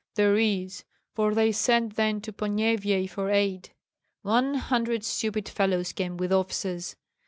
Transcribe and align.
"There 0.15 0.35
is, 0.35 0.83
for 1.13 1.35
they 1.35 1.51
sent 1.51 1.95
then 1.95 2.21
to 2.21 2.33
Ponyevyej 2.33 3.07
for 3.07 3.29
aid. 3.29 3.69
One 4.23 4.55
hundred 4.55 5.03
stupid 5.03 5.47
fellows 5.47 5.93
came 5.93 6.17
with 6.17 6.33
officers. 6.33 6.95